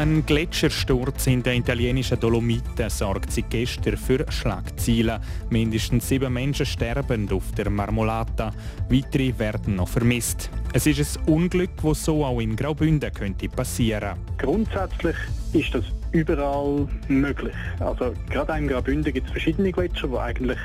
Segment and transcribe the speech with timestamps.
[0.00, 5.20] Ein Gletschersturz in den italienischen Dolomiten sorgt seit gestern für Schlagzeilen.
[5.50, 8.50] Mindestens sieben Menschen sterben auf der Marmolata.
[8.88, 10.48] Weitere werden noch vermisst.
[10.72, 14.16] Es ist ein Unglück, das so auch in Graubünden könnte passieren.
[14.38, 15.16] Grundsätzlich
[15.52, 17.54] ist das überall möglich.
[17.80, 20.58] Also gerade in Graubünden gibt es verschiedene Gletscher, die eigentlich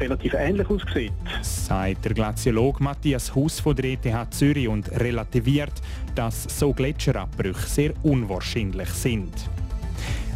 [0.00, 1.12] relativ ähnlich aussieht.
[1.42, 5.74] Sagt der Glaziolog Matthias Huss von der ETH Zürich und relativiert,
[6.14, 9.32] dass so Gletscherabbrüche sehr unwahrscheinlich sind.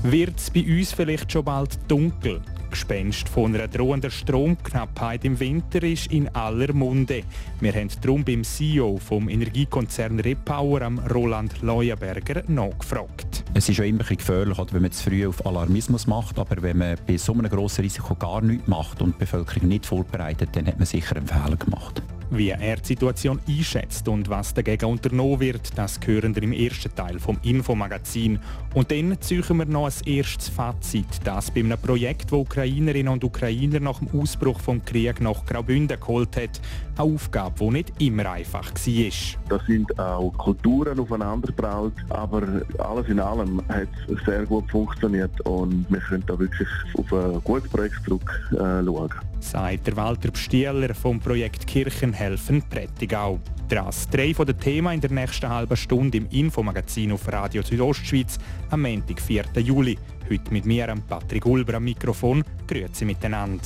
[0.03, 2.41] Wird es bei uns vielleicht schon bald dunkel?
[2.75, 7.23] Gespenst von einer drohenden Stromknappheit im Winter ist in aller Munde.
[7.61, 13.45] Wir haben darum beim CEO vom Energiekonzern Repower, am Roland Leuenberger, nachgefragt.
[13.55, 16.97] Es ist ja immer gefährlich, wenn man zu früh auf Alarmismus macht, aber wenn man
[17.07, 20.77] bei so einem grossen Risiko gar nichts macht und die Bevölkerung nicht vorbereitet, dann hat
[20.77, 22.03] man sicher einen Fehler gemacht.
[22.37, 26.93] Wie er die Situation einschätzt und was dagegen unternommen wird, das hören wir im ersten
[26.93, 28.41] Teil vom Infomagazin.
[28.75, 33.23] Und dann ziehen wir noch ein erstes Fazit, das bei einem Projekt, das Ukrainerinnen und
[33.23, 36.61] Ukrainer nach dem Ausbruch des Krieges nach Graubünden geholt hat.
[36.97, 39.59] Eine Aufgabe, die nicht immer einfach war.
[39.59, 42.43] Da sind auch Kulturen aufeinandergebraut, aber
[42.79, 46.69] alles in allem hat es sehr gut funktioniert und wir können da wirklich
[46.99, 49.11] auf ein gutes Projekt zurückschauen.
[49.45, 53.39] Sagt Walter Bstieler vom Projekt Kirchen helfen Prättigau.
[53.69, 58.39] Das drei von den Themen in der nächsten halben Stunde im Infomagazin auf Radio Südostschweiz
[58.71, 59.45] am Montag, 4.
[59.57, 59.99] Juli.
[60.31, 62.43] Heute mit mir, Patrick Ulber am Mikrofon.
[62.67, 63.63] Grüezi miteinander.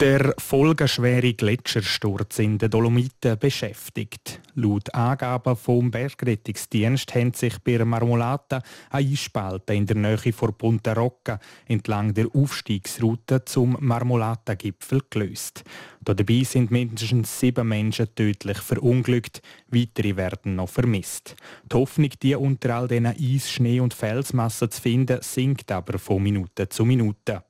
[0.00, 4.40] Der folgenschwere Gletschersturz in den Dolomiten beschäftigt.
[4.54, 11.38] Laut Angaben vom Bergrettungsdienst haben sich bei Marmolata Einspalten in der Nähe von Punta Rocca
[11.66, 15.64] entlang der Aufstiegsroute zum Marmolata-Gipfel gelöst.
[16.14, 21.36] Dabei sind mindestens sieben Menschen tödlich verunglückt, weitere werden noch vermisst.
[21.70, 26.22] Die Hoffnung, die unter all diesen Eis, Schnee und Felsmassen zu finden, sinkt aber von
[26.22, 27.44] Minute zu Minute.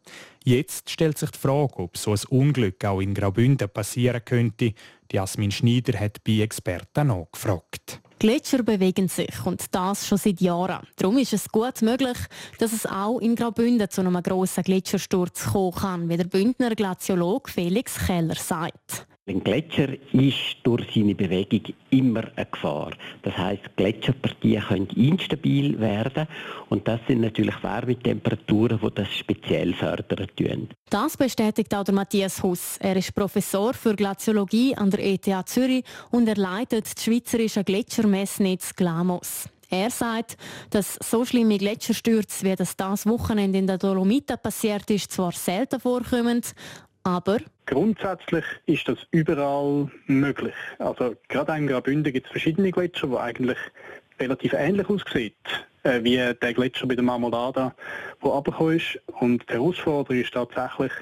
[0.45, 4.73] Jetzt stellt sich die Frage, ob so ein Unglück auch in Graubünden passieren könnte.
[5.13, 8.01] Jasmin Schneider hat bei Experten nachgefragt.
[8.21, 10.87] Gletscher bewegen sich und das schon seit Jahren.
[10.97, 12.19] Darum ist es gut möglich,
[12.59, 17.49] dass es auch in Graubünden zu einem grossen Gletschersturz kommen kann, wie der Bündner Glaziolog
[17.49, 19.07] Felix Keller sagt.
[19.31, 22.91] Ein Gletscher ist durch seine Bewegung immer eine Gefahr.
[23.23, 26.27] Das heißt, Gletscherpartien können instabil werden
[26.69, 30.69] und das sind natürlich Wärmetemperaturen, die das speziell fördern.
[30.91, 32.77] Das bestätigt auch der Matthias Huss.
[32.81, 38.75] Er ist Professor für Glaziologie an der ETH Zürich und er leitet das schweizerische Gletschermessnetz
[38.75, 39.49] GLAMOS.
[39.73, 40.37] Er sagt,
[40.71, 45.79] dass so schlimme Gletscherstürze, wie das das Wochenende in der Dolomiten passiert ist, zwar selten
[45.79, 46.43] vorkommen,
[47.03, 50.55] aber Grundsätzlich ist das überall möglich.
[50.79, 53.59] Also gerade in Graubünden gibt es verschiedene Gletscher, die eigentlich
[54.19, 55.33] relativ ähnlich aussehen
[55.85, 57.75] äh, wie der Gletscher bei der Marmolada,
[58.23, 58.99] der runtergekommen ist.
[59.21, 60.93] Und die Herausforderung ist tatsächlich,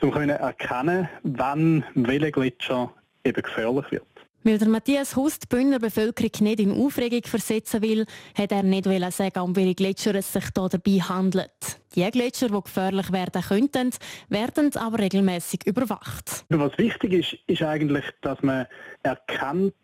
[0.00, 2.92] zu erkennen, wann welcher Gletscher
[3.24, 4.06] eben gefährlich wird.
[4.44, 8.86] Weil der Matthias Hust die Bündner Bevölkerung nicht in Aufregung versetzen will, hat er nicht
[9.12, 11.50] sagen, um welche Gletscher es sich hier dabei handelt.
[11.94, 13.90] Die Gletscher, die gefährlich werden könnten,
[14.30, 16.44] werden aber regelmäßig überwacht.
[16.48, 18.66] Was wichtig ist, ist eigentlich, dass man
[19.04, 19.74] erkennt,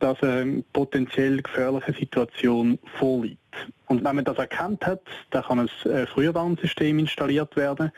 [0.00, 3.38] dass eine potenziell gefährliche Situation vorliegt.
[3.86, 7.90] Und wenn man das erkannt hat, dann kann ein Frühwarnsystem installiert werden,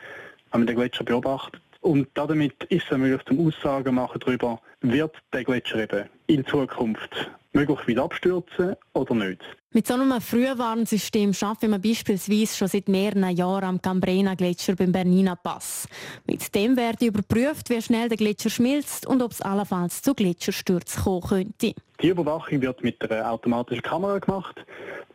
[0.51, 5.15] wenn man den Gletscher beobachtet und damit ist es möglich zum Aussagen machen darüber, wird
[5.33, 9.41] der Gletscher eben in Zukunft möglich wieder abstürzen oder nicht.
[9.73, 15.35] Mit so einem Frühwarnsystem schaffen wir beispielsweise schon seit mehreren Jahren am Cambrena-Gletscher beim Bernina
[15.35, 15.87] Pass.
[16.25, 21.03] Mit dem wird überprüft, wie schnell der Gletscher schmilzt und ob es allenfalls zu Gletscherstürzen
[21.03, 21.73] kommen könnte.
[22.01, 24.55] Die Überwachung wird mit einer automatischen Kamera gemacht.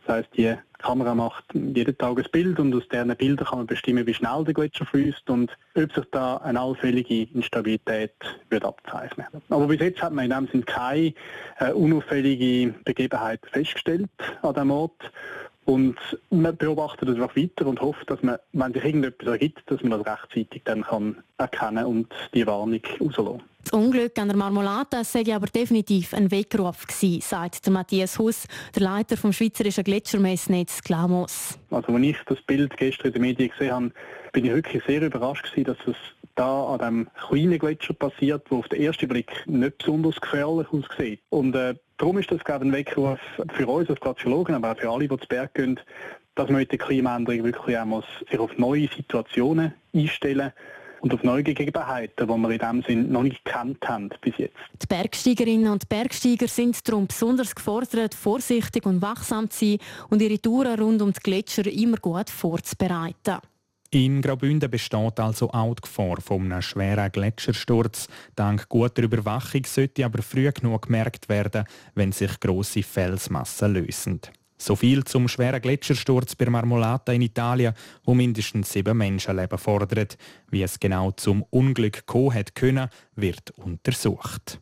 [0.05, 3.67] Das heißt, die Kamera macht jeden Tag ein Bild und aus diesen Bildern kann man
[3.67, 8.13] bestimmen, wie schnell der Gletscher fließt und ob sich da eine allfällige Instabilität
[8.49, 9.27] wird abzeichnen.
[9.49, 11.13] Aber bis jetzt hat man in dem Sinne keine
[11.59, 14.09] äh, unauffällige Begebenheit festgestellt
[14.41, 15.11] an diesem Ort.
[15.65, 15.97] Und
[16.29, 20.03] man beobachtet das auch weiter und hofft, dass man, wenn sich irgendetwas ergibt, dass man
[20.03, 23.43] das rechtzeitig dann kann erkennen und die Warnung rauslassen.
[23.63, 28.45] Das Unglück an der Marmolata sei aber definitiv ein Weckruf gewesen, sagt Matthias Huss,
[28.75, 31.57] der Leiter vom Schweizerischen Gletschermessnetz Glamos.
[31.71, 33.91] Also als ich das Bild gestern in den Medien gesehen habe,
[34.33, 35.95] bin ich wirklich sehr überrascht gewesen, dass es
[36.35, 41.21] da an dem kleinen Gletscher passiert, der auf den ersten Blick nicht besonders gefährlich aussieht.
[41.29, 43.17] Und äh, darum ist das gerade ein Weckruf
[43.53, 45.79] für uns als Glaziologen, aber auch für alle, die zu Berg gehen,
[46.35, 50.51] dass man mit der Klimaänderung wirklich auch muss sich auf neue Situationen einstellen
[50.99, 54.57] und auf neue Gegebenheiten, die wir in diesem Sinn noch nicht gekannt haben bis jetzt.
[54.81, 59.77] Die Bergsteigerinnen und Bergsteiger sind darum besonders gefordert, vorsichtig und wachsam zu sein
[60.09, 63.37] und ihre Touren rund um die Gletscher immer gut vorzubereiten.
[63.93, 68.07] In Graubünden besteht also auch die Gefahr von einem schweren Gletschersturz.
[68.35, 74.19] Dank guter Überwachung sollte aber früh genug gemerkt werden, wenn sich grosse Felsmassen lösen.
[74.57, 80.17] So viel zum schweren Gletschersturz bei Marmolata in Italien, wo mindestens sieben Menschenleben fordert.
[80.49, 84.59] Wie es genau zum Unglück kommen hat können, wird untersucht.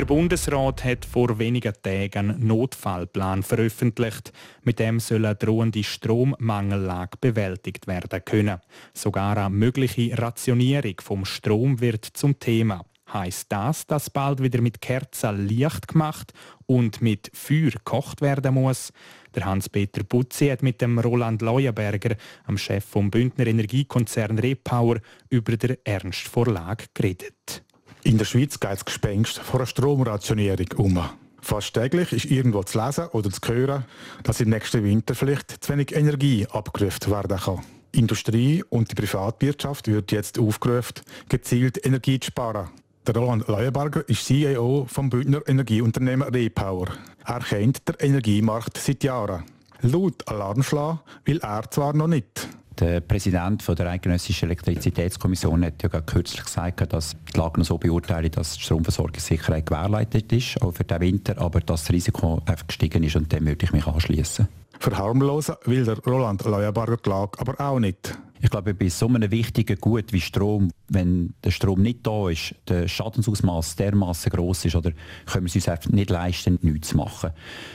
[0.00, 4.32] Der Bundesrat hat vor wenigen Tagen einen Notfallplan veröffentlicht.
[4.62, 8.60] Mit dem soll eine drohende Strommangellage bewältigt werden können.
[8.94, 12.86] Sogar eine mögliche Rationierung vom Strom wird zum Thema.
[13.12, 16.32] Heißt das, dass bald wieder mit Kerzen Licht gemacht
[16.64, 18.94] und mit Feuer gekocht werden muss?
[19.34, 24.96] Der Hans-Peter Butzi hat mit dem Roland Leuenberger, am Chef vom Bündner Energiekonzern Repower,
[25.28, 27.64] über den Ernst vor Lage geredet.
[28.02, 31.00] In der Schweiz geht das Gespenst von einer Stromrationierung um.
[31.42, 33.84] Fast täglich ist irgendwo zu lesen oder zu hören,
[34.22, 37.60] dass im nächsten Winter vielleicht zu wenig Energie abgerufen werden kann.
[37.94, 42.70] Die Industrie und die Privatwirtschaft wird jetzt aufgerufen, gezielt Energie zu sparen.
[43.06, 46.88] Der Roland Leuenberger ist CEO vom Bündner Energieunternehmen Repower.
[47.26, 49.44] Er kennt den Energiemarkt seit Jahren.
[49.80, 52.48] Laut Alarmschlag will er zwar noch nicht.
[52.80, 58.38] Der Präsident der Eidgenössischen Elektrizitätskommission hat ja kürzlich gesagt, dass die Lage noch so beurteilt,
[58.38, 63.02] dass die Stromversorgungssicherheit gewährleistet ist, auch für den Winter, aber dass das Risiko einfach gestiegen
[63.02, 64.48] ist und dem würde ich mich anschließen.
[64.78, 68.18] Verharmlosen will der Roland Leuenberger die Lage aber auch nicht.
[68.42, 72.54] Ich glaube, bei so einem wichtigen Gut wie Strom, wenn der Strom nicht da ist,
[72.68, 74.92] der Schadensausmaß dermaßen groß ist, oder
[75.26, 77.30] können wir es uns einfach nicht leisten, nichts zu machen.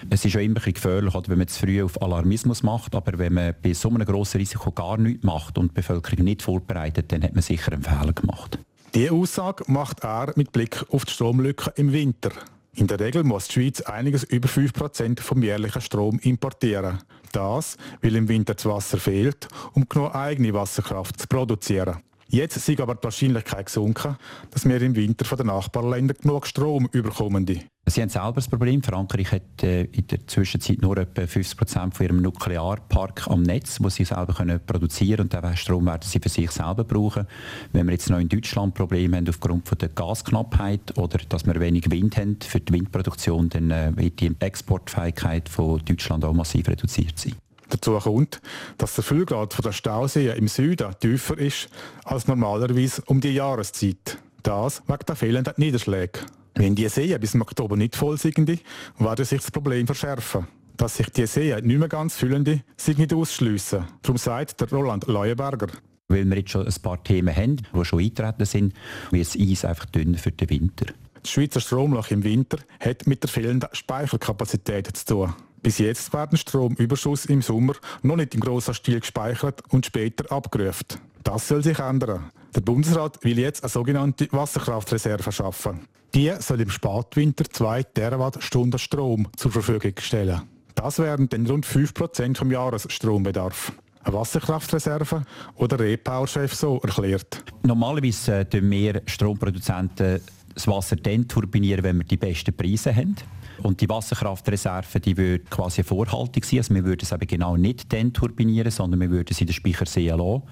[0.10, 3.20] Es ist ja immer ein gefährlich, oder, wenn man zu früh auf Alarmismus macht, aber
[3.20, 7.12] wenn man bei so einem grossen Risiko gar nichts macht und die Bevölkerung nicht vorbereitet,
[7.12, 8.58] dann hat man sicher einen Fehler gemacht.
[8.96, 12.32] Diese Aussage macht er mit Blick auf die Stromlücke im Winter.
[12.74, 17.00] In der Regel muss die Schweiz einiges über 5% vom jährlichen Strom importieren.
[17.36, 22.02] Das, weil im Winter das Wasser fehlt, um genug eigene Wasserkraft zu produzieren.
[22.36, 24.18] Jetzt ist aber die Wahrscheinlichkeit gesunken,
[24.52, 27.46] dass wir im Winter von den Nachbarländern genug Strom überkommen.
[27.86, 28.84] Sie haben selber das Problem.
[28.84, 33.78] Frankreich hat äh, in der Zwischenzeit nur etwa 50 Prozent von ihrem Nuklearpark am Netz,
[33.80, 35.44] wo sie selber produzieren können.
[35.46, 37.26] Und den Strom werden sie für sich selber brauchen.
[37.72, 41.58] Wenn wir jetzt noch in Deutschland Probleme haben aufgrund von der Gasknappheit oder dass wir
[41.62, 46.68] wenig Wind haben für die Windproduktion, dann äh, wird die Exportfähigkeit von Deutschland auch massiv
[46.68, 47.36] reduziert sein.
[47.70, 48.42] Dazu kommt,
[48.78, 51.70] dass der Füllgrad der Stausee im Süden tiefer ist
[52.04, 54.18] als normalerweise um die Jahreszeit.
[54.44, 56.20] Das wegen der fehlenden Niederschläge.
[56.56, 60.48] Wenn die Seen bis im Oktober nicht voll sind, wird sich das Problem verschärfen.
[60.78, 63.86] Dass sich die Seen nicht mehr ganz füllen, sind nicht ausschliessen.
[64.02, 65.68] Darum sagt der Roland Leuenberger.
[66.08, 68.74] Weil wir jetzt schon ein paar Themen haben, die schon eingetreten sind,
[69.10, 70.94] wird das Eis einfach dünner für den Winter.
[71.22, 75.34] Das Schweizer Stromloch im Winter hat mit der fehlenden Speicherkapazität zu tun.
[75.66, 77.74] Bis jetzt werden Stromüberschuss im Sommer
[78.04, 80.86] noch nicht im grossen Stil gespeichert und später abgerufen.
[81.24, 82.30] Das soll sich ändern.
[82.54, 85.88] Der Bundesrat will jetzt eine sogenannte Wasserkraftreserve schaffen.
[86.14, 90.44] Die soll im Spätwinter 2 Terawattstunden Strom zur Verfügung stellen.
[90.76, 93.72] Das wären dann rund 5% vom Jahresstrombedarf.
[94.04, 95.24] Eine Wasserkraftreserve
[95.56, 97.44] oder Repower-Chef so erklärt.
[97.64, 100.22] Normalerweise äh, wir Stromproduzenten
[100.54, 103.16] das Wasser dann turbinieren, wenn wir die besten Preise haben.
[103.64, 106.60] Und die Wasserkraftreserve, die würde quasi vorhaltig sein.
[106.60, 109.54] Also wir würden es eben genau nicht dann turbinieren, sondern wir würden es in den
[109.54, 110.44] Speichersee lassen,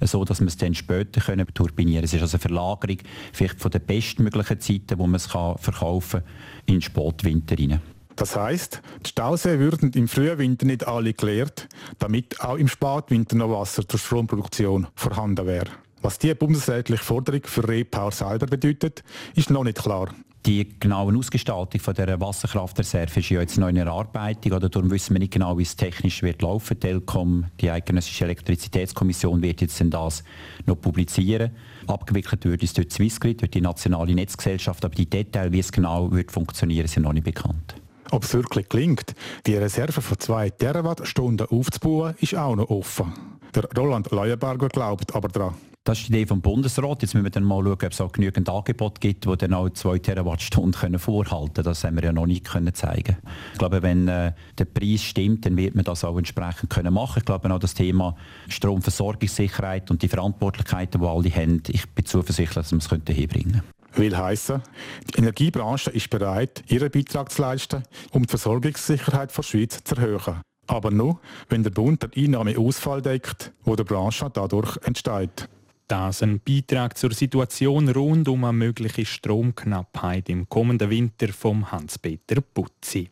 [0.00, 2.04] so dass wir es dann später können turbinieren können.
[2.04, 2.98] Es ist also eine Verlagerung
[3.32, 6.30] vielleicht von den bestmöglichen Zeiten, wo man es kann verkaufen kann,
[6.66, 7.80] in den Spätwinter rein.
[8.16, 13.36] Das heißt, die Stausee würden im frühen Winter nicht alle geleert, damit auch im Spätwinter
[13.36, 15.70] noch Wasser zur Stromproduktion vorhanden wäre.
[16.02, 19.02] Was die bundesrätliche Forderung für Repower selber bedeutet,
[19.34, 20.08] ist noch nicht klar.
[20.44, 25.14] Die genaue Ausgestaltung von der Wasserkraftreserve ist ja jetzt noch in Erarbeitung, oder darum wissen
[25.14, 26.80] wir nicht genau, wie es technisch wird laufen.
[26.80, 30.24] Telkom, die eidgenössische Elektrizitätskommission wird jetzt das
[30.66, 31.52] noch publizieren.
[31.86, 36.10] Abgewickelt wird es durch Swissgrid, durch die nationale Netzgesellschaft, aber die Details, wie es genau
[36.10, 37.76] wird funktionieren, sind noch nicht bekannt.
[38.10, 39.14] Ob es wirklich gelingt,
[39.46, 43.12] die Reserve von 2 Terawattstunden aufzubauen, ist auch noch offen.
[43.54, 45.54] Der Roland Leuenberger glaubt aber daran.
[45.84, 47.02] Das ist die Idee vom Bundesrat.
[47.02, 49.68] Jetzt müssen wir dann mal schauen, ob es auch genügend Angebot gibt, die dann auch
[49.68, 51.64] 2 Terawattstunden vorhalten können.
[51.64, 53.16] Das haben wir ja noch nicht können zeigen
[53.52, 57.18] Ich glaube, wenn äh, der Preis stimmt, dann wird man das auch entsprechend können machen.
[57.18, 58.14] Ich glaube auch das Thema
[58.48, 63.62] Stromversorgungssicherheit und die Verantwortlichkeiten, die alle haben, ich bin zuversichtlich, dass wir es hinbringen können.
[63.94, 64.62] Will heißen,
[65.10, 70.42] die Energiebranche ist bereit, ihren Beitrag zu leisten, um die Versorgungssicherheit der Schweiz zu erhöhen.
[70.68, 75.48] Aber nur, wenn der Bund den Einnahmeausfall deckt, wo der Branche dadurch entsteht.
[75.92, 82.40] Das ein Beitrag zur Situation rund um eine mögliche Stromknappheit im kommenden Winter vom Hans-Peter
[82.40, 83.10] Putzi.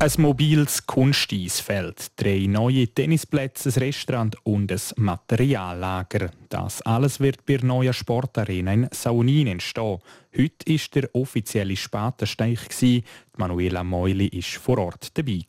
[0.00, 6.30] Ein mobiles Kunsteisfeld, drei neue Tennisplätze, ein Restaurant und ein Materiallager.
[6.48, 10.00] Das alles wird bei der neuen Sportarena in Saunin entstehen.
[10.36, 13.04] Heute war der offizielle Spatenstich.
[13.36, 15.40] Manuela Meuli war vor Ort dabei.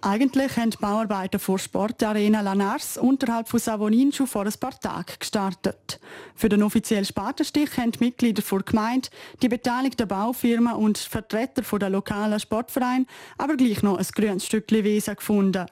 [0.00, 5.14] Eigentlich haben die Bauarbeiten vor Sportarena Lanars unterhalb von Savonin schon vor ein paar Tagen
[5.18, 5.98] gestartet.
[6.36, 9.08] Für den offiziellen Spatenstich haben die Mitglieder der Gemeinde,
[9.42, 13.06] die beteiligten Baufirmen und Vertreter der lokalen Sportvereine
[13.38, 15.66] aber gleich noch ein grünes Stückchen Wesen gefunden.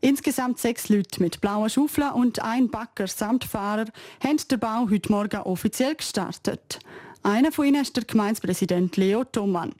[0.00, 3.86] Insgesamt sechs Leute mit blauen Schaufeln und ein Backer samt Fahrer
[4.24, 6.78] haben den Bau heute Morgen offiziell gestartet.
[7.22, 9.74] Einer von ihnen ist der Gemeindepräsident Leo Thomann.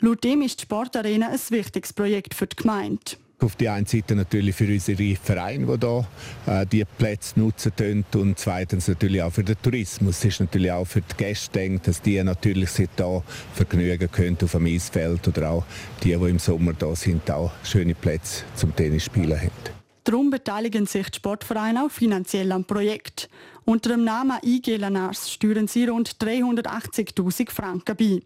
[0.00, 3.16] Laut dem ist die Sportarena ein wichtiges Projekt für die Gemeinde.
[3.42, 6.06] Auf die einen Seite natürlich für unsere Vereine, die hier
[6.46, 10.18] äh, die Plätze nutzen können und zweitens natürlich auch für den Tourismus.
[10.18, 13.22] Es ist natürlich auch für die Gäste denkt, dass die natürlich sich hier
[13.54, 15.64] vergnügen können auf dem Eisfeld oder auch
[16.04, 19.81] die, die im Sommer da sind, auch schöne Plätze zum Tennisspielen haben.
[20.04, 23.28] Darum beteiligen sich die Sportvereine auch finanziell am Projekt.
[23.64, 28.22] Unter dem Namen IG Lanars steuern sie rund 380.000 Franken bei.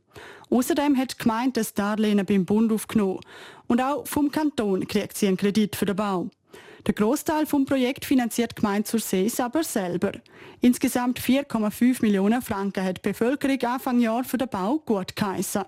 [0.49, 3.21] Außerdem hat die Gemeinde das Darlehen beim Bund aufgenommen.
[3.67, 6.31] Und auch vom Kanton kriegt sie einen Kredit für den Bau.
[6.87, 10.13] Der Großteil vom Projekt finanziert die Gemeinde zur Sees aber selber.
[10.61, 15.65] Insgesamt 4,5 Millionen Franken hat die Bevölkerung Anfang Jahr für den Bau gut geheissen.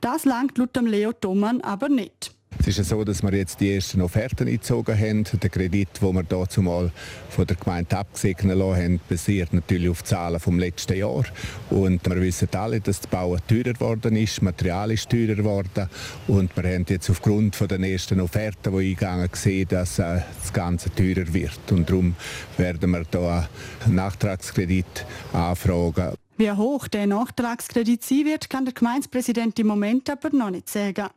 [0.00, 2.34] Das langt laut Leo Thomann aber nicht.
[2.58, 5.24] Es ist so, dass wir jetzt die ersten Offerten eingezogen haben.
[5.24, 6.92] Der Kredit, den wir dazu mal
[7.30, 11.24] von der Gemeinde abgesegnet haben, basiert natürlich auf Zahlen vom letzten Jahr.
[11.70, 15.88] Und wir wissen alle, dass das Bauen teurer geworden ist, Material ist teurer geworden.
[16.28, 20.94] Und wir haben jetzt aufgrund den ersten Offerten, die eingegangen gesehen, dass äh, das Ganze
[20.94, 21.72] teurer wird.
[21.72, 22.14] Und darum
[22.58, 23.48] werden wir da
[23.84, 26.14] einen Nachtragskredit anfragen.
[26.36, 31.08] Wie hoch der Nachtragskredit sein wird, kann der Gemeindepräsident im Moment aber noch nicht sagen.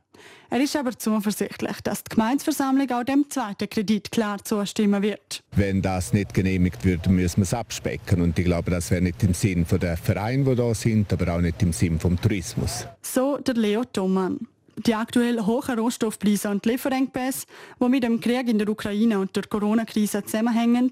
[0.49, 5.43] Er ist aber zuversichtlich, dass die Gemeinsversammlung auch dem zweiten Kredit klar zustimmen wird.
[5.55, 8.21] Wenn das nicht genehmigt wird, müssen wir es abspecken.
[8.21, 11.41] Und ich glaube, das wäre nicht im Sinn der Vereine, die da sind, aber auch
[11.41, 12.87] nicht im Sinn des Tourismus.
[13.01, 14.47] So der Leo Thomann.
[14.75, 17.45] Die aktuell hohen Rohstoffpreise und Lieferengpässe,
[17.79, 20.91] die mit dem Krieg in der Ukraine und der Corona-Krise zusammenhängen,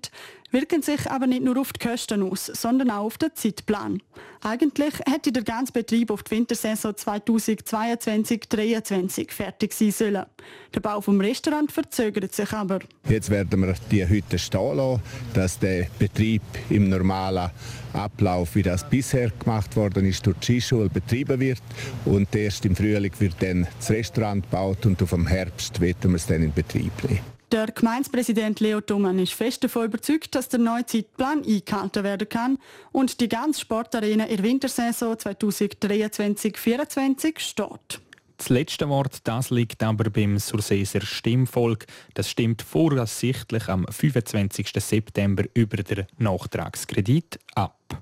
[0.51, 4.01] wirken sich aber nicht nur auf die Kosten aus, sondern auch auf den Zeitplan.
[4.43, 10.25] Eigentlich hätte der ganze Betrieb auf die Wintersaison 2022-2023 fertig sein sollen.
[10.73, 12.79] Der Bau vom Restaurant verzögert sich aber.
[13.07, 15.03] Jetzt werden wir die Hütte stehen lassen,
[15.33, 17.51] dass der Betrieb im normalen
[17.93, 21.61] Ablauf, wie das bisher gemacht worden ist, durch die Skischule betrieben wird.
[22.05, 26.15] Und erst im Frühling wird dann das Restaurant gebaut und auf dem Herbst werden wir
[26.15, 27.30] es dann in Betrieb nehmen.
[27.51, 32.57] Der Gemeindepräsident Leo Thumann ist fest davon überzeugt, dass der neue Zeitplan eingehalten werden kann
[32.93, 37.99] und die ganze Sportarena in der Wintersaison 2023-2024 steht.
[38.37, 41.87] Das letzte Wort das liegt aber beim Surseser Stimmvolk.
[42.13, 44.71] Das stimmt voraussichtlich am 25.
[44.77, 48.01] September über den Nachtragskredit ab.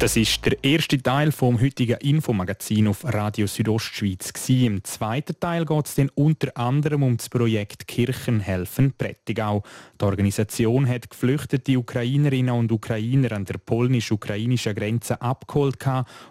[0.00, 4.32] Das ist der erste Teil vom heutigen Infomagazin auf Radio Südostschweiz.
[4.48, 9.62] Im zweiten Teil geht es dann unter anderem um das Projekt Kirchen helfen Prättigau.
[10.00, 15.76] Die Organisation hat geflüchtete Ukrainerinnen und Ukrainer an der polnisch-ukrainischen Grenze abgeholt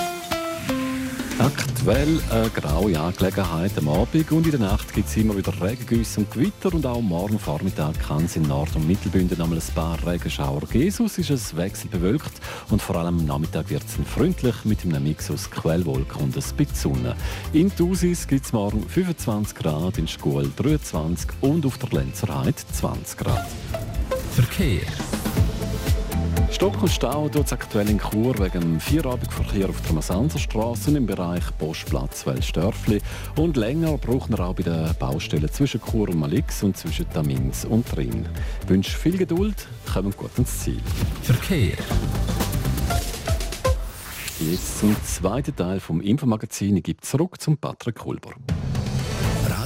[1.41, 6.19] Aktuell eine graue Angelegenheit am Abend und in der Nacht gibt es immer wieder Regengüsse
[6.19, 9.97] und Gewitter und auch morgen Vormittag kann es in Nord- und Mittelbünden einmal ein paar
[10.05, 10.61] Regenschauer.
[10.91, 12.31] Sonst ist es wechselbewölkt
[12.69, 16.43] und vor allem am Nachmittag wird es freundlich mit einem Mix aus Quellwolken und ein
[16.57, 17.15] bisschen Sonne.
[17.53, 23.17] In Thusis gibt es morgen 25 Grad, in Schkuhl 23 und auf der Lenzerheide 20
[23.17, 23.47] Grad.
[24.35, 24.81] Verkehr
[26.51, 31.05] Stock und Stau tut es aktuell in Chur wegen dem Vierabendverkehr auf der Masanserstraße im
[31.05, 33.01] Bereich Postplatz Welsdörfli.
[33.35, 37.65] Und länger braucht man auch bei den Baustellen zwischen Chur und Malix und zwischen Tamins
[37.65, 38.27] und Rhin.
[38.63, 40.81] Ich wünsche viel Geduld, kommen gut ins Ziel.
[41.23, 41.77] Verkehr.
[44.39, 46.77] Jetzt zum zweiten Teil vom Infomagazin.
[46.77, 48.31] Ich gebe zurück zum Patrick Kulber.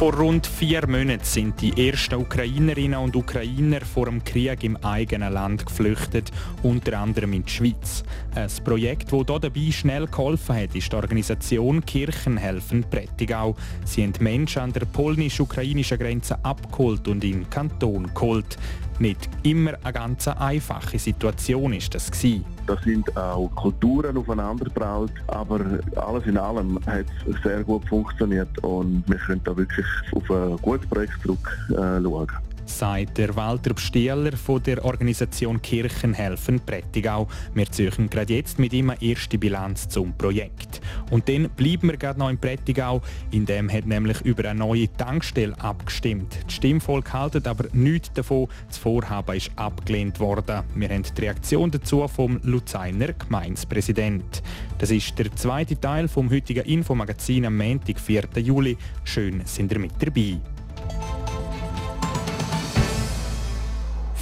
[0.00, 5.30] Vor rund vier Monaten sind die ersten Ukrainerinnen und Ukrainer vor dem Krieg im eigenen
[5.30, 6.30] Land geflüchtet,
[6.62, 8.02] unter anderem in die Schweiz.
[8.34, 13.54] Ein Projekt, das dabei schnell geholfen hat, ist die Organisation Kirchenhelfen Prättigau.
[13.84, 18.56] Sie haben Menschen an der polnisch-ukrainischen Grenze abgeholt und in den Kanton geholt.
[19.00, 22.44] Nicht immer eine ganz einfache Situation ist das gewesen.
[22.66, 25.58] Da sind auch Kulturen aufeinandergebraut, aber
[25.96, 30.54] alles in allem hat es sehr gut funktioniert und wir können da wirklich auf ein
[30.58, 32.28] gutes Projekt zurückschauen.
[32.70, 37.26] Sagt der Walter Bstieler von der Organisation Kirchenhelfen Prättigau.
[37.52, 40.80] Wir ziehen gerade jetzt mit ihm eine erste Bilanz zum Projekt.
[41.10, 44.90] Und dann bleiben wir gerade noch in Prättigau, in dem hat nämlich über eine neue
[44.96, 46.38] Tankstelle abgestimmt.
[46.46, 50.62] Das Stimmvolk haltet aber nichts davon, das Vorhaben ist abgelehnt worden.
[50.74, 54.42] Wir haben die Reaktion dazu vom Luzerner Gemeinspräsident.
[54.78, 58.24] Das ist der zweite Teil vom heutigen Infomagazin am Montag, 4.
[58.36, 58.78] Juli.
[59.04, 60.38] Schön sind ihr mit dabei.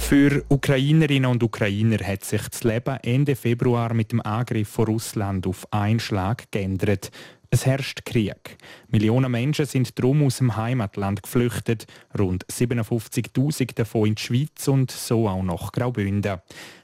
[0.09, 5.45] Für Ukrainerinnen und Ukrainer hat sich das Leben Ende Februar mit dem Angriff von Russland
[5.45, 7.11] auf einen Schlag geändert.
[7.51, 8.57] Es herrscht Krieg.
[8.87, 11.85] Millionen Menschen sind drum aus dem Heimatland geflüchtet,
[12.17, 16.39] rund 57.000 davon in die Schweiz und so auch nach Graubünden.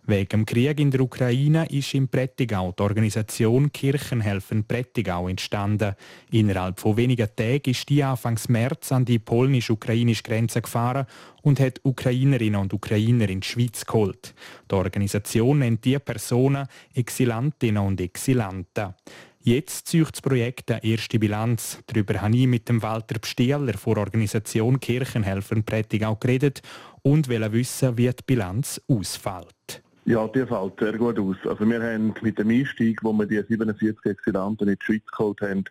[0.07, 5.95] Wegen dem Krieg in der Ukraine ist in Prättigau die Organisation Kirchenhelfen Prättigau entstanden.
[6.29, 11.07] Innerhalb von wenigen Tagen ist die Anfang März an die polnisch-ukrainische Grenze gefahren
[11.41, 14.35] und hat Ukrainerinnen und Ukrainer in die Schweiz geholt.
[14.69, 18.93] Die Organisation nennt die Personen Exilantinnen und Exilanten.
[19.41, 21.79] Jetzt zieht das Projekt eine erste Bilanz.
[21.87, 26.61] Darüber habe ich mit dem Walter Bstieler von der Organisation Kirchenhelfer Prättigau geredet
[27.01, 29.83] und will wissen, wie die Bilanz ausfällt.
[30.05, 31.35] Ja, die fällt sehr gut aus.
[31.45, 35.41] Also wir haben mit dem Einstieg, wo wir die 47 Exilanten in die Schweiz geholt
[35.41, 35.65] haben,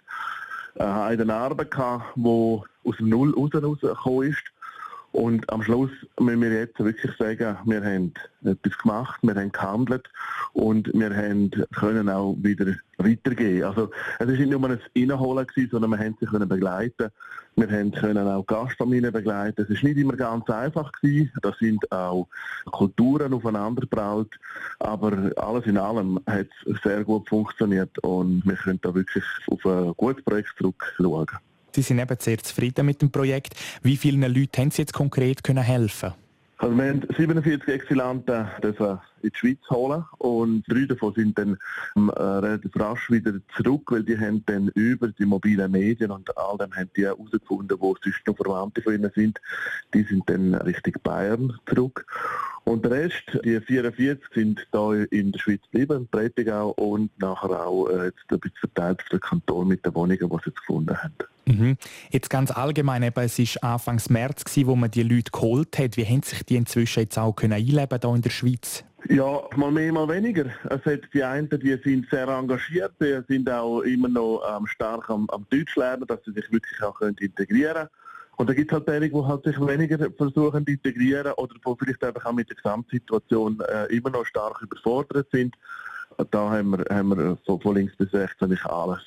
[0.75, 4.43] äh, eine Arbeit gehabt, die aus dem Null raus rausgekommen ist.
[5.15, 10.11] Und am Schluss müssen wir jetzt wirklich sagen, wir haben etwas gemacht, wir haben gehandelt
[10.55, 13.63] und wir haben können auch wieder weitergehen.
[13.63, 17.11] Also es ist nicht nur ein Inholen sondern wir haben sie können begleiten.
[17.55, 19.63] Wir haben können auch Gastfamilien begleiten.
[19.63, 21.31] Es ist nicht immer ganz einfach gewesen.
[21.43, 22.27] Da sind auch
[22.73, 24.35] Kulturen aufeinander gebraut.
[24.81, 29.65] Aber alles in allem hat es sehr gut funktioniert und wir können da wirklich auf
[29.65, 31.29] ein gutes Projekt zurückschauen.
[31.75, 33.55] Sie sind eben sehr zufrieden mit dem Projekt.
[33.83, 36.13] Wie vielen Leuten haben Sie jetzt konkret können helfen
[36.59, 38.47] also wir haben 47 Exilanten
[39.25, 41.59] in die Schweiz holen und drei davon sind dann
[41.97, 46.37] ähm, äh, relativ rasch wieder zurück, weil die haben dann über die mobilen Medien und
[46.37, 49.41] all dem haben die herausgefunden, wo sonst noch Verwandte von ihnen sind.
[49.93, 52.07] Die sind dann Richtung Bayern zurück.
[52.65, 57.67] Und der Rest, die 44, sind hier in der Schweiz geblieben, in Prättigau und nachher
[57.67, 60.61] auch äh, jetzt ein bisschen verteilt auf den Kanton mit den Wohnungen, die sie jetzt
[60.61, 61.15] gefunden haben.
[61.47, 61.77] Mhm.
[62.11, 65.97] Jetzt ganz allgemein, eben, es war Anfang März, gewesen, wo man die Leute geholt hat.
[65.99, 68.85] Wie haben sich die inzwischen jetzt auch können einleben hier in der Schweiz?
[69.09, 70.47] Ja, mal mehr, mal weniger.
[70.71, 75.11] Es hat die einen, die sind sehr engagiert, die sind auch immer noch ähm, stark
[75.11, 77.89] am, am Deutsch lernen, dass sie sich wirklich auch können integrieren können.
[78.37, 81.75] Und da gibt es halt einige, die halt sich weniger versuchen zu integrieren oder die
[81.79, 85.55] vielleicht einfach auch mit der Gesamtsituation äh, immer noch stark überfordert sind.
[86.31, 89.03] Da haben wir, haben wir von, von links bis rechts eigentlich alles.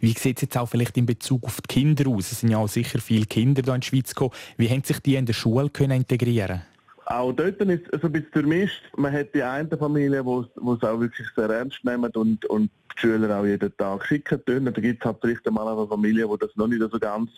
[0.00, 2.30] Wie sieht es jetzt auch vielleicht in Bezug auf die Kinder aus?
[2.30, 4.32] Es sind ja auch sicher viele Kinder hier in die Schweiz gekommen.
[4.56, 6.62] Wie haben sich die in der Schule können integrieren
[7.06, 8.82] Auch dort ist es ein bisschen durchmischt.
[8.96, 13.00] Man hat die eine Familie, die es auch wirklich sehr ernst nehmen und, und die
[13.00, 14.40] Schüler auch jeden Tag schicken.
[14.46, 17.30] Da gibt es halt vielleicht einmal eine Familie, die das noch nicht so ganz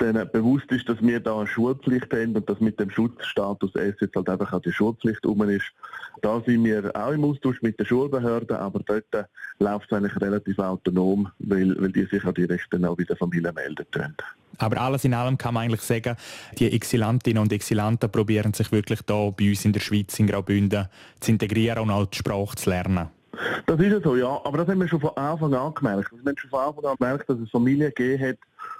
[0.00, 3.94] denen bewusst ist, dass wir da eine Schulpflicht haben und dass mit dem Schutzstatus S
[4.00, 5.64] jetzt halt einfach auch die Schulpflicht um ist.
[6.22, 9.24] Da sind wir auch im Austausch mit den Schulbehörden, aber dort äh,
[9.58, 13.16] läuft es eigentlich relativ autonom, weil, weil die sich auch direkt dann auch bei der
[13.16, 14.16] Familie melden können.
[14.58, 16.16] Aber alles in allem kann man eigentlich sagen,
[16.58, 20.88] die Exilantinnen und Exilanten probieren sich wirklich da bei uns in der Schweiz, in Graubünden,
[21.20, 23.08] zu integrieren und auch die Sprache zu lernen.
[23.66, 24.40] Das ist ja so, ja.
[24.44, 26.10] Aber das haben wir schon von Anfang an gemerkt.
[26.12, 28.38] Wir haben schon von Anfang an gemerkt, dass es Familien gegeben hat,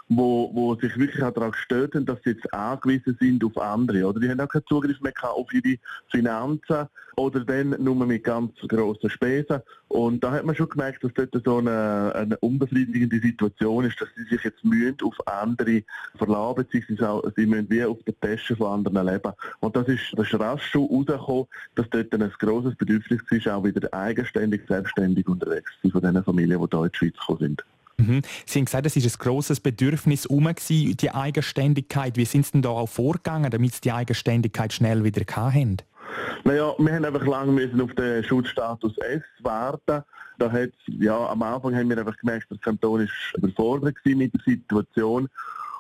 [0.09, 4.07] wo, wo sich wirklich auch daran gestört haben, dass sie jetzt angewiesen sind auf andere.
[4.07, 5.79] Oder die haben auch keinen Zugriff mehr auf ihre
[6.11, 9.61] Finanzen oder dann nur mit ganz grossen Spesen.
[9.89, 14.09] Und da hat man schon gemerkt, dass dort so eine, eine unbefriedigende Situation ist, dass
[14.17, 15.83] sie sich jetzt mühen auf andere
[16.17, 19.33] verlassen, beziehungsweise sie müssen wie auf der Tasche von anderen leben.
[19.61, 23.65] Und das ist, das ist rasch schon rausgekommen, dass dort ein grosses Bedürfnis ist, auch
[23.65, 27.39] wieder eigenständig, selbstständig unterwegs zu sein von den Familien, die hier in die Schweiz gekommen
[27.41, 27.65] sind.
[27.99, 28.23] Mhm.
[28.45, 32.17] Sie haben gesagt, es war ein grosses Bedürfnis um die Eigenständigkeit.
[32.17, 35.79] Wie sind Sie denn da auch vorgegangen, damit Sie die Eigenständigkeit schnell wieder hatten?
[36.45, 40.05] Naja, wir haben einfach lange müssen auf den Schutzstatus S warten.
[40.39, 44.41] Da hat, ja, am Anfang haben wir einfach gemerkt, der Kanton ist überfordert mit der
[44.45, 45.29] Situation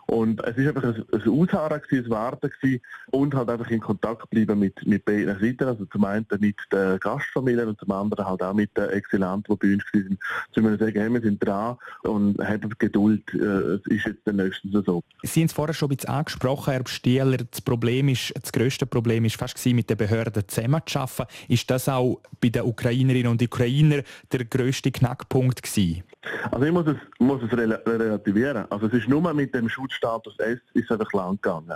[0.06, 4.30] und es ist einfach ein, ein Ausharren, ein Warten gewesen und halt einfach in Kontakt
[4.30, 5.64] bleiben mit, mit beiden Seiten.
[5.64, 9.66] Also zum einen mit den Gastfamilien und zum anderen halt auch mit den Exzellenten, die
[9.66, 10.18] bei uns waren.
[10.52, 13.22] Zu wir sagen, hey, wir sind dran und haben Geduld.
[13.34, 15.02] Äh, es ist jetzt der nächste so.
[15.22, 17.38] Sie haben es vorher schon ein bisschen angesprochen, Herr Stieler.
[17.38, 21.26] Das Problem ist, das grösste Problem ist fast gewesen, mit den Behörden zusammenzuarbeiten.
[21.48, 26.04] Ist das auch bei den Ukrainerinnen und Ukrainern der grösste Knackpunkt gewesen?
[26.50, 28.64] Also ich muss es, muss es relativieren.
[28.70, 31.74] Also es ist nur mit dem Schutzstatus S ist einfach lang gegangen.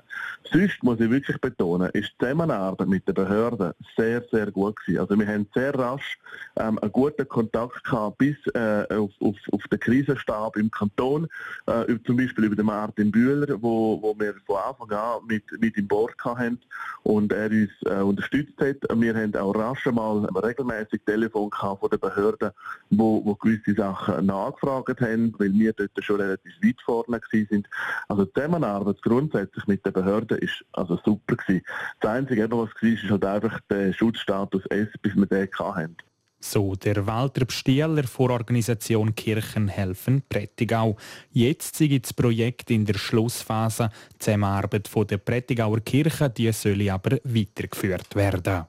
[0.50, 5.00] Sonst muss ich wirklich betonen, ist die Zusammenarbeit mit den Behörden sehr, sehr gut gewesen.
[5.00, 6.18] Also wir haben sehr rasch
[6.56, 11.28] ähm, einen guten Kontakt gehabt bis äh, auf, auf, auf den Krisenstab im Kanton,
[11.66, 15.76] äh, zum Beispiel über den Martin Bühler, wo, wo wir von Anfang an mit, mit
[15.76, 16.58] im Board hatten
[17.02, 18.76] und er uns äh, unterstützt hat.
[18.98, 22.50] Wir haben auch rasch einmal regelmäßig Telefon gehabt von den Behörden,
[22.90, 27.68] wo, wo gewisse Sachen nach angefragt haben, weil wir dort schon relativ weit vorne sind.
[28.08, 31.62] Also die Zusammenarbeit grundsätzlich mit den Behörden ist also super gewesen.
[32.00, 35.96] Das Einzige, was war, ist halt einfach der Schutzstatus S, bis wir den hatten.
[36.42, 40.96] So der Walter Bstieler vor Organisation Kirchen helfen Prättigau.
[41.32, 43.90] Jetzt gibt das Projekt in der Schlussphase.
[44.14, 48.64] Die Zusammenarbeit der Prättigauer Kirche die soll aber weitergeführt werden.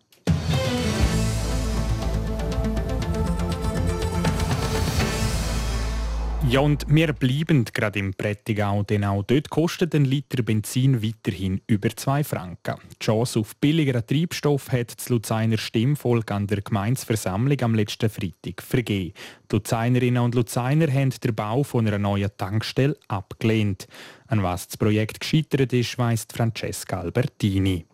[6.50, 11.62] Ja, und wir bleiben gerade im Prättigau, denn auch dort kostet ein Liter Benzin weiterhin
[11.66, 12.76] über 2 Franken.
[12.92, 18.64] Die Chance auf billigeren Treibstoff hat das Luzerner Stimmvolk an der Gemeinsversammlung am letzten Freitag
[18.64, 19.14] vergeben.
[19.50, 23.88] Die Luzernerinnen und Luzerner haben den Bau von einer neuen Tankstelle abgelehnt.
[24.28, 27.86] An was das Projekt gescheitert ist, weiss Francesca Albertini.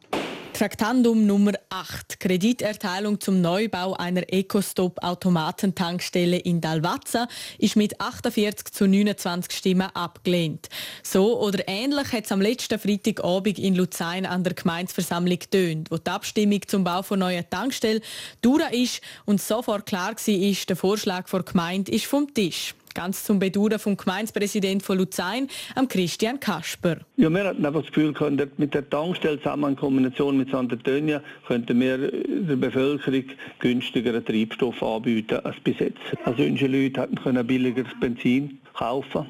[0.58, 2.20] Traktandum Nummer 8.
[2.20, 7.28] Krediterteilung zum Neubau einer EcoStop-Automatentankstelle in Dalvazza
[7.60, 10.70] ist mit 48 zu 29 Stimmen abgelehnt.
[11.04, 15.98] So oder ähnlich hat es am letzten Freitagabend in Luzern an der Gemeinsversammlung getönt, wo
[15.98, 18.02] die Abstimmung zum Bau von neuen Tankstelle
[18.42, 22.74] durch ist und sofort klar war, der Vorschlag der Gemeinde ist vom Tisch.
[22.98, 26.98] Ganz zum Bedauern vom Gemeindepräsidenten von Luzern, am Christian Kasper.
[27.18, 28.12] Ja, wir hatten einfach das Gefühl,
[28.58, 33.26] mit der Tankstelle zusammen in Kombination mit Sant'Antonia könnten wir der Bevölkerung
[33.60, 36.00] günstigeren Treibstoff anbieten als bis jetzt.
[36.26, 39.26] Also unsere Leute hätten billigeres Benzin kaufen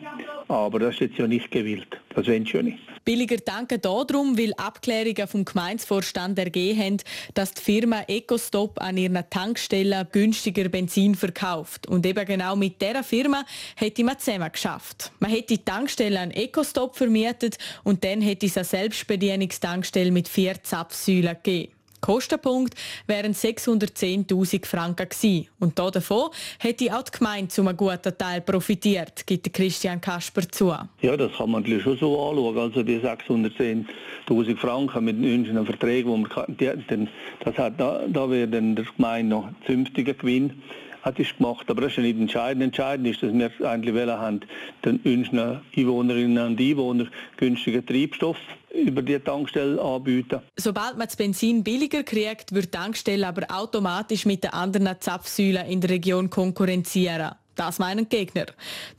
[0.47, 1.99] aber das ist jetzt ja nicht gewillt.
[2.15, 2.79] Das sie ja nicht.
[3.03, 6.97] Billiger danke darum, weil Abklärungen vom Gemeinsvorstand ergeben haben,
[7.33, 11.87] dass die Firma EcoStop an ihren Tankstellen günstiger Benzin verkauft.
[11.87, 15.11] Und eben genau mit dieser Firma hätte man zusammen geschafft.
[15.19, 20.61] Man hätte die Tankstelle an EcoStop vermietet und dann hätte es eine Selbstbedienungstankstelle mit vier
[20.63, 21.76] Zapfsäulen gegeben.
[22.01, 22.75] Kostenpunkt
[23.07, 25.47] wären 610.000 Franken gewesen.
[25.59, 26.29] Und davon
[26.59, 30.73] hätte auch die Gemeinde zu einem guten Teil profitiert, gibt Christian Kasper zu.
[31.01, 32.57] Ja, das kann man schon so anschauen.
[32.57, 37.09] Also die 610.000 Franken mit unseren Verträgen, die wir hatten,
[37.43, 40.61] das hat, da, da wäre dann der Gemeinde noch zünftiger Gewinn
[41.07, 41.69] hat es gemacht.
[41.69, 42.63] Aber das ist ja nicht entscheidend.
[42.63, 44.41] Entscheidend ist, dass wir eigentlich wollen haben,
[44.85, 48.37] den unseren Einwohnerinnen und Einwohnern günstigen Treibstoff
[48.73, 50.41] über die Tankstelle anbieten.
[50.57, 55.65] Sobald man das Benzin billiger kriegt, wird die Tankstelle aber automatisch mit den anderen Zapfsäulen
[55.65, 57.31] in der Region konkurrenzieren.
[57.57, 58.45] Das meinen Gegner.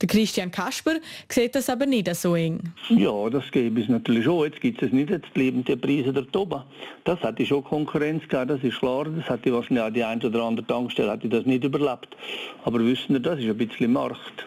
[0.01, 0.95] Der Christian Kasper
[1.29, 2.73] sieht das aber nicht so eng.
[2.89, 4.45] Ja, das gäbe es natürlich schon.
[4.45, 6.65] Jetzt gibt es nicht jetzt lebende Preise der Toba.
[7.05, 9.05] Das hätte schon Konkurrenz gehabt, das ist klar.
[9.05, 12.15] Das hätte wahrscheinlich auch die ein oder andere Tankstelle hätte das nicht überlebt.
[12.65, 14.45] Aber wissen wir, das ist ein bisschen Markt.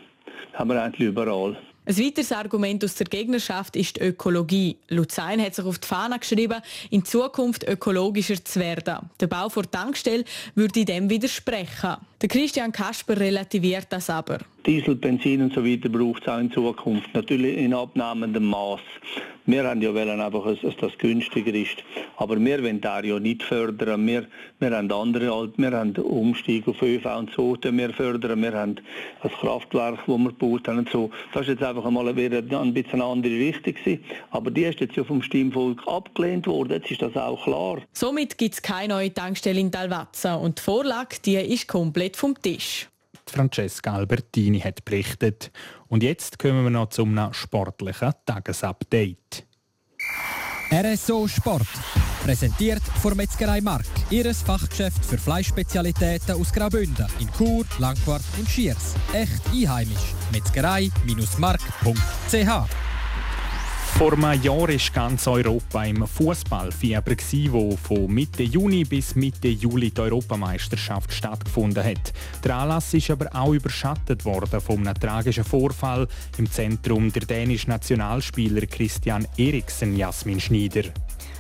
[0.53, 1.57] Das haben wir eigentlich überall.
[1.85, 4.77] Ein weiteres Argument aus der Gegnerschaft ist die Ökologie.
[4.89, 9.11] Luzern hat sich auf die Fahne geschrieben, in Zukunft ökologischer zu werden.
[9.19, 11.97] Der Bau vor Tankstelle würde dem widersprechen.
[12.21, 14.39] Der Christian Kasper relativiert das aber.
[14.65, 17.13] Diesel, Benzin und so weiter braucht es auch in Zukunft.
[17.15, 18.81] Natürlich in abnehmendem Maß.
[19.45, 21.83] Wir haben ja wollen einfach, dass das günstiger ist.
[22.17, 24.07] Aber wir wollen da ja nicht fördern.
[24.07, 24.27] Wir,
[24.61, 28.41] wir haben andere, wir haben den Umstieg auf ÖV und so, wir fördern.
[28.41, 28.77] Wir haben
[29.23, 31.11] das Kraftwerk, das wir gebaut haben und so.
[31.33, 34.05] Das ist jetzt einfach einmal ein bisschen eine andere Richtung gewesen.
[34.31, 36.73] Aber die ist jetzt ja vom Stimmvolk abgelehnt worden.
[36.73, 37.79] Jetzt ist das auch klar.
[37.93, 42.41] Somit gibt es keine neue Tankstelle in Talvazza und die Vorlage die ist komplett vom
[42.41, 42.89] Tisch.
[43.27, 45.51] Francesca Albertini hat berichtet.
[45.93, 49.47] Und jetzt kommen wir noch zum sportlichen Tagesupdate.
[50.73, 51.69] RSO Sport.
[52.25, 53.85] Präsentiert von Metzgerei Mark.
[54.09, 58.95] Ihres Fachgeschäft für Fleischspezialitäten aus Graubünden in Chur, Langquart und Schiers.
[59.13, 60.15] Echt einheimisch.
[60.33, 62.82] Metzgerei-mark.ch
[63.99, 67.03] vor einem Jahr war ganz Europa im Fußballfieber,
[67.53, 72.13] wo von Mitte Juni bis Mitte Juli die Europameisterschaft stattgefunden hat.
[72.45, 77.71] Der Anlass ist aber auch überschattet worden von einem tragischen Vorfall im Zentrum der dänischen
[77.71, 80.85] Nationalspieler Christian Eriksen Jasmin Schneider.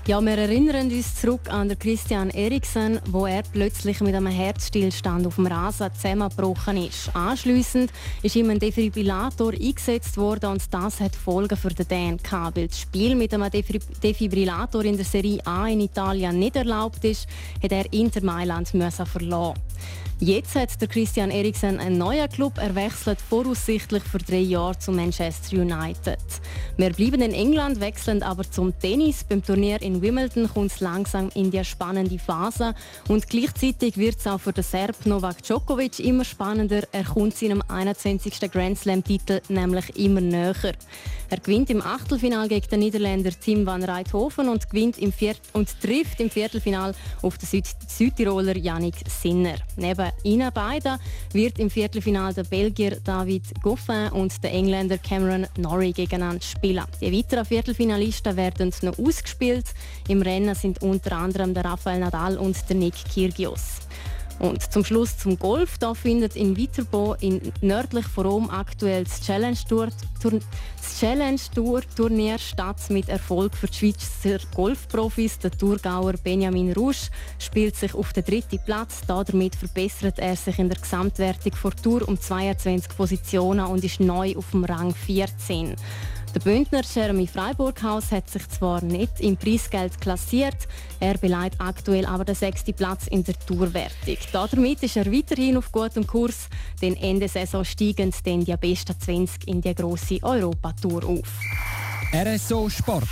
[0.05, 5.37] Ja, wir erinnern uns zurück an Christian Eriksen, wo er plötzlich mit einem Herzstillstand auf
[5.37, 7.15] dem Rasen zusammengebrochen ist.
[7.15, 12.57] Anschliessend ist ihm ein Defibrillator eingesetzt worden und das hat Folgen für den Dan gehabt.
[12.57, 17.29] Weil das Spiel mit einem Defibrillator in der Serie A in Italien nicht erlaubt ist,
[17.63, 19.55] hat er Inter Mailand verlassen.
[20.25, 25.57] Jetzt hat der Christian Eriksen einen neuen Club erwechselt, voraussichtlich für drei Jahre zu Manchester
[25.57, 26.17] United.
[26.77, 29.25] Wir bleiben in England, wechseln aber zum Tennis.
[29.25, 32.73] Beim Turnier in Wimbledon kommt es langsam in die spannende Phase
[33.09, 36.85] und gleichzeitig wird es auch für den Serb Novak Djokovic immer spannender.
[36.93, 38.49] Er kommt seinem 21.
[38.53, 40.55] Grand Slam-Titel nämlich immer näher.
[41.33, 45.81] Er gewinnt im Achtelfinal gegen den Niederländer Tim van Rijthoven und gewinnt im Viert und
[45.81, 49.55] trifft im Viertelfinal auf den Süd Südtiroler Yannick Sinner.
[49.77, 50.99] Neben ihnen beiden
[51.33, 56.85] wird im Viertelfinal der Belgier David Goffin und der Engländer Cameron Norrie gegeneinander spielen.
[57.01, 59.65] Die weiteren Viertelfinalisten werden noch ausgespielt.
[60.09, 63.79] Im Rennen sind unter anderem der Rafael Nadal und der Nick Kyrgios.
[64.39, 65.79] Und zum Schluss zum Golf.
[65.79, 69.89] Da findet in Viterbo in nördlich von Rom aktuell das Challenge Tour,
[70.21, 70.41] Tour,
[70.77, 75.39] das Challenge Tour Turnier statt mit Erfolg für die Schweizer Golfprofis.
[75.39, 79.03] Der Thurgauer Benjamin Rusch spielt sich auf den dritten Platz.
[79.07, 84.37] Damit verbessert er sich in der Gesamtwertung vor Tour um 22 Positionen und ist neu
[84.37, 85.77] auf dem Rang 14.
[86.35, 90.57] Der Bündner Jeremy Freiburghaus hat sich zwar nicht im Preisgeld klassiert,
[90.99, 94.17] er beleidigt aktuell aber den sechsten Platz in der Tourwertung.
[94.33, 96.49] Damit ist er weiterhin auf gutem Kurs,
[96.81, 101.29] denn Ende Saison steigen dann die besten 20 in die grosse Europatour auf.
[102.15, 103.09] RSO Sport.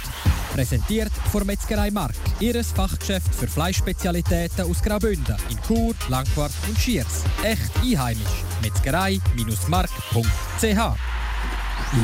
[0.54, 2.14] Präsentiert von Metzgerei Mark.
[2.40, 7.24] Ihres Fachgeschäft für Fleischspezialitäten aus Graubünden in Chur, Langquart und Schiers.
[7.42, 8.44] Echt einheimisch.
[8.62, 11.10] Metzgerei-mark.ch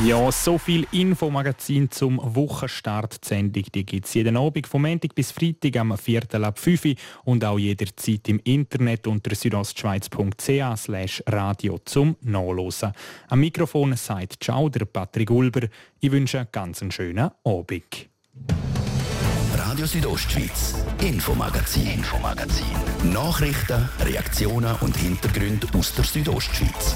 [0.05, 3.23] ja, so viel Infomagazin zum Wochenstart.
[3.23, 6.95] Die Sendung gibt es jeden Abend vom Montag bis Freitag am Viertel ab 5 Uhr
[7.23, 12.91] und auch jederzeit im Internet unter südostschweiz.ch radio zum Nachlesen.
[13.29, 15.67] Am Mikrofon sagt Ciao, der Patrick Ulber.
[16.01, 18.09] Ich wünsche einen ganz schönen Abend.
[19.55, 22.65] Radio Südostschweiz, Infomagazin, Infomagazin.
[23.13, 26.95] Nachrichten, Reaktionen und Hintergründe aus der Südostschweiz.